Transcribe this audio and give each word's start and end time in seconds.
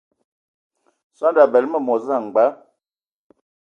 Sɔndɔ 1.17 1.41
a 1.47 1.51
bəle 1.51 1.67
məmos 1.71 2.01
samgbal. 2.07 2.51